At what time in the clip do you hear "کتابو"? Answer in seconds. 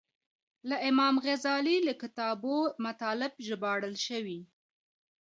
2.01-2.57